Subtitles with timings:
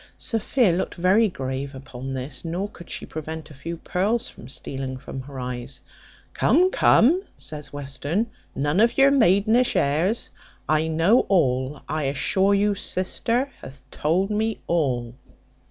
[0.17, 4.93] Sophia looked very grave upon this, nor could she prevent a few pearls from stealing
[4.93, 5.79] into her eyes.
[6.33, 8.25] "Come, come," says Western,
[8.55, 10.31] "none of your maidenish airs;
[10.67, 15.13] I know all; I assure you sister hath told me all."